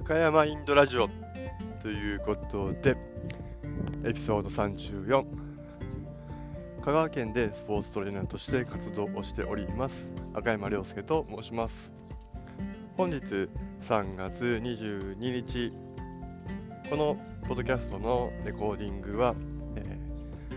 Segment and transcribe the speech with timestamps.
[0.00, 1.10] 赤山インドラジオ
[1.82, 2.96] ということで、
[4.02, 5.26] エピソード34、
[6.82, 11.92] 香川県でスポーツトレーナーとして活動をしております、赤山亮介と申します。
[12.96, 13.18] 本日
[13.82, 15.72] 3月22日、
[16.88, 19.34] このポッドキャストのレコーディングは、
[19.76, 20.56] えー、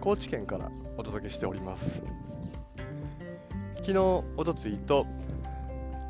[0.00, 0.68] 高知県から
[0.98, 2.02] お届けしております。
[3.76, 3.98] 昨日、
[4.36, 5.06] おとついと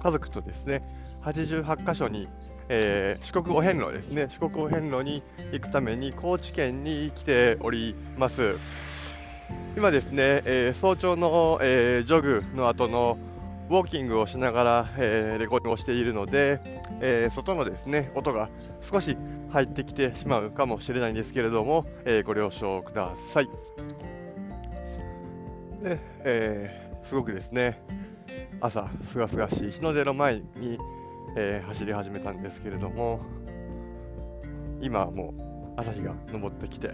[0.02, 0.82] 家族とですね、
[1.22, 2.28] 88カ所に、
[2.68, 8.56] えー、四国お遍路ですね、四国お遍路に行くために高知県に来ております。
[9.76, 13.18] 今ですね、えー、早朝の、えー、ジョグの後の
[13.70, 16.60] ウォーキングをしながら、えー、レコーディングをしているので、
[17.00, 19.16] え外のですね音が少し
[19.50, 23.48] 入ってきてしまうかもしれないんですけれども、えご了承ください。
[25.82, 27.82] でえすごくですね
[28.60, 30.78] 朝すがすがしい日の出の前に、
[31.36, 33.20] えー、走り始めたんですけれども
[34.80, 35.34] 今はも
[35.76, 36.88] う朝日が昇ってきて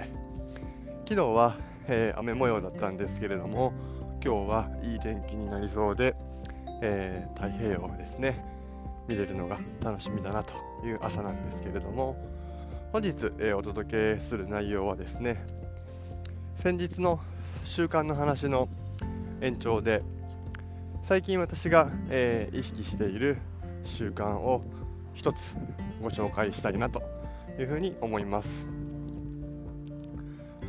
[1.08, 3.72] 昨日は、えー、雨模様だったんですけれども
[4.24, 6.14] 今日はいい天気になりそうで、
[6.82, 8.44] えー、太平洋をですね
[9.08, 10.52] 見れるのが楽しみだなと
[10.84, 12.16] いう朝なんですけれども
[12.92, 15.44] 本日、えお届けする内容はですね
[16.56, 17.20] 先日の
[17.64, 18.68] 習慣の話の
[19.40, 20.02] 延長で
[21.06, 23.38] 最近私が、えー、意識している
[23.89, 24.62] 習慣を
[25.14, 25.55] 一つ
[26.03, 27.03] ご紹介したいなと
[27.58, 28.48] いうふうに思います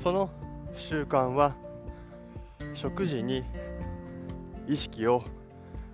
[0.02, 0.30] その
[0.76, 1.56] 習慣は
[2.74, 3.44] 食事に
[4.68, 5.24] 意識を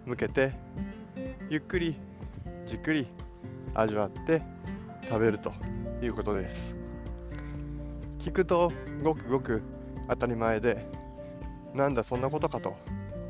[0.06, 0.54] 向けて
[1.50, 1.96] ゆっくり
[2.66, 3.08] じっくり
[3.74, 4.42] 味わって
[5.04, 5.54] 食べると
[6.02, 6.76] いうことです。
[8.20, 8.72] 聞くと
[9.04, 9.62] ごくごく
[10.10, 10.84] 当たり前で
[11.76, 12.76] なんだそんなことかと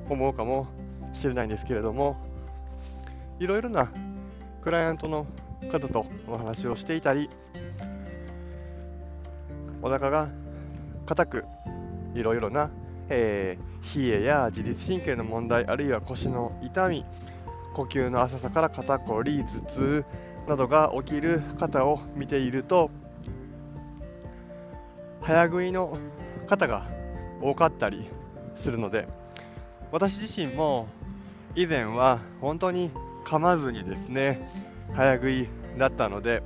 [0.10, 0.68] 思うかも
[1.12, 2.16] しれないんですけれども
[3.39, 3.91] いろいろな
[4.61, 5.28] クライアントの
[5.72, 7.30] 方とお話をしていたり
[9.82, 10.30] お腹が
[11.05, 11.43] 硬く
[12.14, 12.71] いろいろな、
[13.10, 17.05] えー、冷えや自律神経の問題あるいは腰の痛み
[17.73, 20.05] 呼吸の浅さから肩こり頭痛
[20.48, 22.89] などが起きる方を見ていると
[25.21, 25.98] 早食いの
[26.48, 26.87] 方が
[27.42, 28.08] 多かったり
[28.55, 29.08] するので
[29.92, 30.87] 私自身も
[31.55, 32.92] 以前は本当に
[33.25, 34.47] 噛まずにですね
[34.93, 36.41] 早食いだったので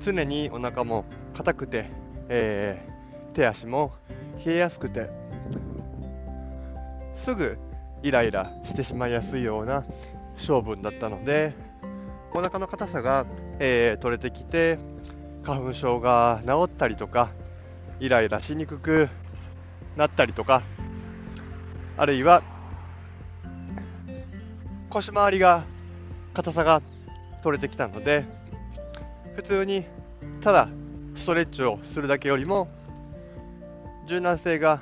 [0.00, 1.04] 常にお腹も
[1.34, 1.90] 硬くて、
[2.28, 3.92] えー、手足も
[4.44, 5.10] 冷えやすくて
[7.24, 7.56] すぐ
[8.02, 9.84] イライラしてしまいやすいような
[10.36, 11.54] 性分だったので
[12.34, 13.26] お腹の硬さが、
[13.60, 14.78] えー、取れてきて
[15.44, 17.30] 花粉症が治ったりとか
[18.00, 19.08] イライラしにくく
[19.96, 20.62] なったりとか
[21.96, 22.42] あるいは
[24.88, 25.64] 腰回りが
[26.34, 26.82] 硬さが
[27.42, 28.24] 取れてきたので
[29.36, 29.84] 普通に
[30.40, 30.68] ただ
[31.14, 32.68] ストレッチをするだけよりも
[34.06, 34.80] 柔軟性が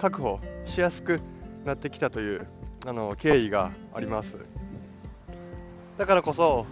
[0.00, 1.20] 確保しやすく
[1.64, 2.46] なってきたという
[2.86, 4.36] あの経緯があります。
[5.96, 6.66] だからこそ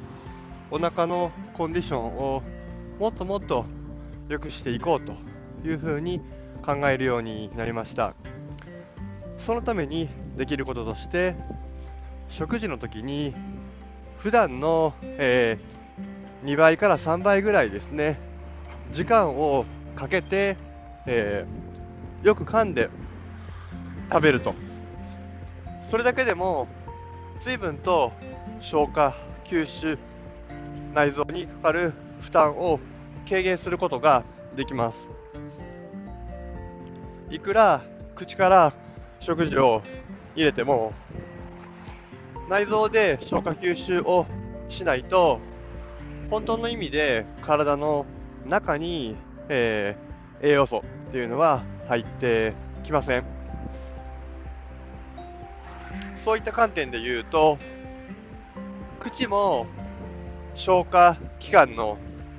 [0.71, 2.43] お腹のコンディションを
[2.99, 3.65] もっともっと
[4.29, 5.15] 良くしていこうと
[5.67, 6.21] いうふうに
[6.65, 8.15] 考えるようになりました。
[9.39, 11.35] そのためにできることとして
[12.29, 13.35] 食事の時に
[14.23, 18.21] 普段の、えー、2倍から3倍ぐらいですね
[18.93, 19.65] 時間を
[19.97, 20.57] かけて、
[21.07, 22.89] えー、よく噛んで
[24.11, 24.55] 食べると。
[25.91, 26.69] それだけでも
[27.43, 28.13] 水分と
[28.61, 29.99] 消化吸収
[30.95, 32.79] 内臓にかかる負担を
[33.29, 34.99] 軽減することができます。
[37.31, 37.83] いくら
[38.15, 38.73] 口から
[39.19, 39.83] 食事を
[40.37, 40.93] 入れても
[42.53, 44.27] 内臓で消化吸収を
[44.69, 45.41] しないと
[46.29, 48.05] 本当の意味で体の
[48.45, 49.17] 中に、
[49.49, 52.53] えー、栄養素っていうのは入って
[52.85, 53.25] きません。
[56.27, 57.57] そういった観点で言うと
[59.01, 59.67] 口も
[60.55, 61.97] 消化器官の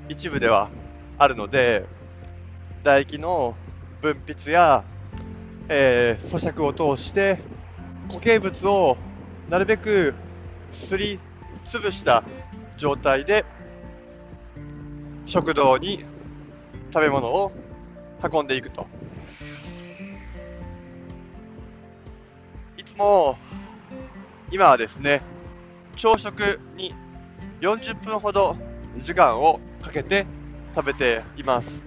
[0.09, 0.69] 一部では
[1.17, 1.85] あるので
[2.83, 3.55] 唾液の
[4.03, 4.83] 分泌や、
[5.69, 7.39] えー、咀嚼を通して
[8.09, 8.97] 固形物を
[9.49, 10.13] なるべく
[10.71, 11.19] すり
[11.65, 12.23] つぶした
[12.77, 13.45] 状態で
[15.25, 16.05] 食堂に
[16.93, 17.51] 食べ物を
[18.21, 18.87] 運んでいくと。
[22.77, 23.37] いつも
[24.51, 25.21] 今はですね
[25.95, 26.93] 朝食に
[27.61, 28.57] 40分ほど
[29.01, 30.25] 時間をかけて
[30.75, 31.83] 食べています。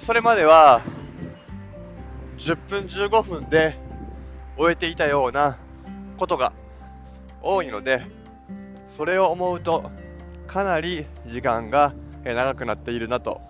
[0.00, 0.80] それまでは
[2.38, 3.89] 10分15分で
[4.60, 5.56] 終えていたような
[6.18, 6.52] ことが
[7.40, 8.02] 多いので
[8.94, 9.90] それを思うと
[10.46, 13.40] かなり時間が長くなっているなと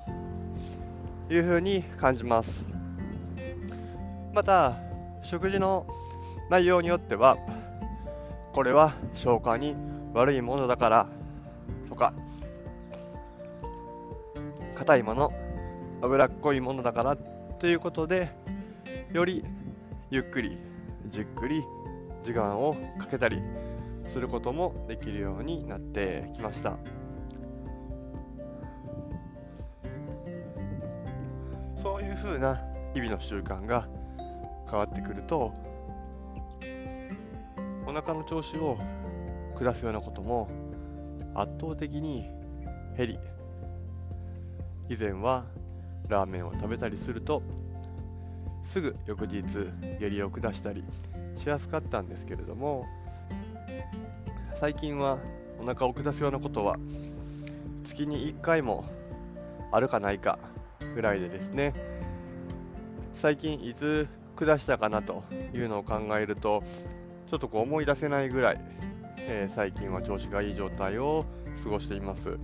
[1.29, 2.65] いうふうに感じます。
[4.33, 4.77] また
[5.25, 5.85] 食事の
[6.49, 7.39] 内容によっては
[8.53, 9.75] これは消化に
[10.15, 11.09] 悪いものだから
[11.89, 12.15] とか
[14.77, 15.33] 硬いもの
[16.03, 18.31] 脂っこいものだからということで
[19.13, 19.45] より
[20.13, 20.70] ゆっくり
[21.11, 21.65] じっくり
[22.25, 23.43] 時間をかけたり
[24.13, 26.79] することもできるようになってきました。
[31.77, 32.61] そういうふうな
[32.93, 33.89] 日々の習慣が
[34.69, 35.55] 変わってくると
[37.87, 38.79] お腹の調子を
[39.59, 40.49] 下すようなことも
[41.35, 42.29] 圧倒的に
[42.97, 43.19] 減り
[44.89, 45.45] 以前は
[46.09, 47.43] ラーメンを食べたりすると
[48.73, 49.43] すぐ翌日
[49.99, 50.85] 下痢を下したり
[51.37, 52.87] しやすかったんですけれども
[54.61, 55.19] 最近は
[55.61, 56.77] お腹を下すようなことは
[57.85, 58.85] 月に1回も
[59.73, 60.39] あるかないか
[60.95, 61.75] ぐらいでですね
[63.15, 66.63] 最近いつ下したかなというのを考えると
[67.29, 68.61] ちょっとこう思い出せないぐらい、
[69.19, 71.27] えー、最近は調子がいい状態を
[71.63, 72.39] 過ごしています。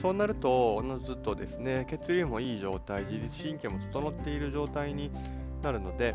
[0.00, 5.10] そうなるとおのずとですね血流もいい状態自律神経も整っている状態に
[5.62, 6.14] なるので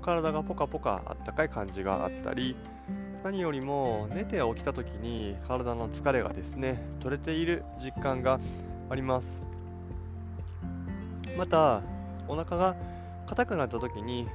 [0.00, 2.56] 体がポカポカあったかい感じがあったり
[3.22, 8.40] 何よりも寝て起きた時に体の疲れがですね取れている実感が
[8.88, 9.26] あります。
[11.36, 11.82] また
[12.28, 12.76] お腹が
[13.26, 14.26] 硬くなった時に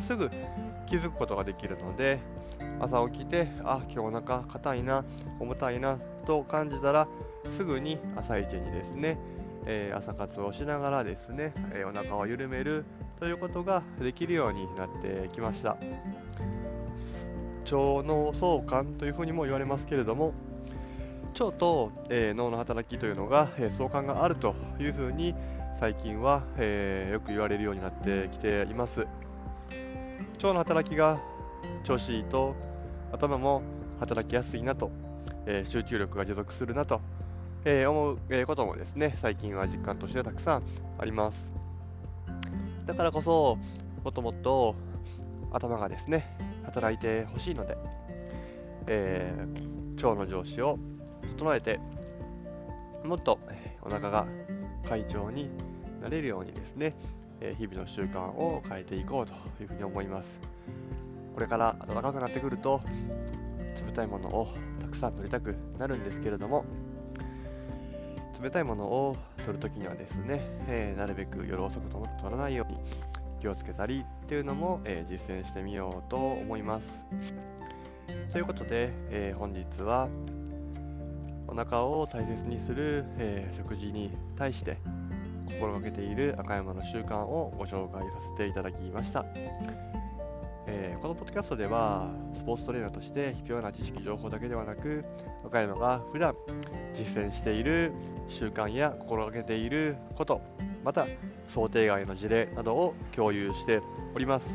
[0.00, 0.30] すぐ
[0.86, 2.20] 気づくことができるので
[2.80, 5.04] 朝起きてあ今日お腹硬いな
[5.40, 7.08] 重たいなと感じたら
[7.56, 9.18] すぐに朝一にですね、
[9.66, 12.84] えー、朝活をしながらですね、えー、お腹を緩める
[13.18, 15.76] ということができるようになってきました。
[17.64, 20.34] 腸脳相関というふうにも言われますけれども
[21.32, 25.34] 腸と、えー、脳の働きというのが、え相関があるというふうに
[25.78, 29.06] 最近は、えよく言われるようになってきています。
[30.36, 31.18] 腸の働きが
[31.82, 32.54] 調子いいと
[33.10, 33.62] 頭も
[34.00, 34.90] 働きやすいなと、
[35.46, 37.00] えー、集中力が持続するなと、
[37.64, 40.62] えー、思う、こともですね最近は実感としてたくさん
[40.98, 41.38] あります。
[42.84, 43.58] だからこそ
[44.04, 44.76] もっともっと
[45.50, 47.76] 頭がですね働いてほしいので、
[48.86, 50.78] えー、腸の上司を
[51.38, 51.80] 整えて
[53.04, 53.40] もっと
[53.80, 54.26] お腹が
[54.86, 55.48] 快調に
[56.02, 56.94] なれるようにですね、
[57.40, 60.56] え日々の習慣を変えていこうというふうに思います。
[61.34, 62.80] これから暖かくなってくると
[63.86, 64.48] 冷たいものを
[64.80, 66.64] たくさん取りたくなるんですけれども
[68.42, 72.78] 冷たいものを取るときにはですね、えー、なるべく夜遅くとも取らないように
[73.40, 76.86] 気をつけたりっていうのも、えー、実践してみようと思います。
[78.32, 80.08] ということで、えー、本日は
[81.48, 84.78] お腹を大切にする、え食事に対して
[85.46, 89.24] 心がけている赤山の習慣をご紹介させていただきました。
[90.68, 95.04] えー、このポッドキャストではスポーツトレーナーとして必要な知識情報だけではなく
[95.44, 96.34] 若山が普段
[96.92, 97.92] 実践している
[98.28, 100.40] 習慣や心がけていること
[100.82, 101.06] また
[101.48, 103.80] 想定外の事例などを共有して
[104.14, 104.46] おります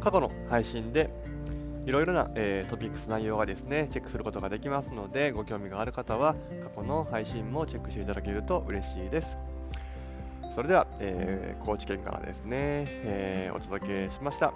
[0.00, 1.10] 過去の配信で
[1.86, 6.34] いろいろな、えー、トピックス内容がですね、チェックすることができますので、ご興味がある方は
[6.74, 9.38] 過去の配信もチェックしていただけると嬉しいです。
[10.54, 14.52] それでは、えー、高知県からですね、えー、お届けしました。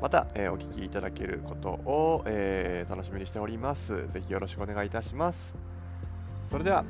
[0.00, 4.08] また、えお聞きいただけることを、え楽しみにしております。
[4.12, 5.54] ぜひよろしくお願いいたします。
[6.50, 6.84] それでは、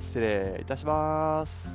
[0.00, 1.68] 失礼いたします。